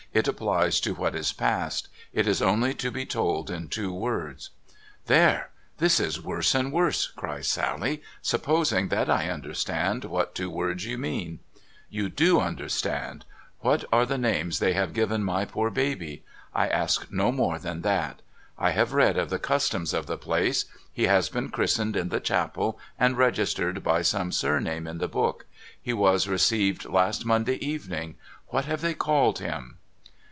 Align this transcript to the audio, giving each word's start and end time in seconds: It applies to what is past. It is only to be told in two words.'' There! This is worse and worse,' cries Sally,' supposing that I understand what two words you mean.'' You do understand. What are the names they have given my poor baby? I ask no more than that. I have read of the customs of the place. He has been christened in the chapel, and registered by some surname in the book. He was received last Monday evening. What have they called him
It 0.13 0.27
applies 0.27 0.81
to 0.81 0.93
what 0.93 1.15
is 1.15 1.31
past. 1.31 1.87
It 2.11 2.27
is 2.27 2.41
only 2.41 2.73
to 2.73 2.91
be 2.91 3.05
told 3.05 3.49
in 3.49 3.69
two 3.69 3.93
words.'' 3.93 4.49
There! 5.15 5.51
This 5.77 6.01
is 6.01 6.19
worse 6.21 6.53
and 6.53 6.73
worse,' 6.73 7.07
cries 7.07 7.47
Sally,' 7.47 8.03
supposing 8.33 8.89
that 8.89 9.09
I 9.09 9.29
understand 9.29 10.03
what 10.03 10.35
two 10.35 10.49
words 10.49 10.85
you 10.85 10.97
mean.'' 10.97 11.39
You 11.97 12.09
do 12.09 12.41
understand. 12.41 13.23
What 13.61 13.85
are 13.89 14.05
the 14.05 14.17
names 14.17 14.59
they 14.59 14.73
have 14.73 14.91
given 14.93 15.23
my 15.23 15.45
poor 15.45 15.69
baby? 15.69 16.25
I 16.53 16.67
ask 16.67 17.09
no 17.09 17.31
more 17.31 17.57
than 17.57 17.81
that. 17.83 18.21
I 18.57 18.71
have 18.71 18.91
read 18.91 19.15
of 19.17 19.29
the 19.29 19.39
customs 19.39 19.93
of 19.93 20.07
the 20.07 20.17
place. 20.17 20.65
He 20.91 21.03
has 21.03 21.29
been 21.29 21.51
christened 21.51 21.95
in 21.95 22.09
the 22.09 22.19
chapel, 22.19 22.77
and 22.99 23.17
registered 23.17 23.81
by 23.81 24.01
some 24.01 24.33
surname 24.33 24.87
in 24.87 24.97
the 24.97 25.07
book. 25.07 25.45
He 25.81 25.93
was 25.93 26.27
received 26.27 26.83
last 26.83 27.23
Monday 27.25 27.65
evening. 27.65 28.15
What 28.47 28.65
have 28.65 28.81
they 28.81 28.93
called 28.93 29.39
him 29.39 29.77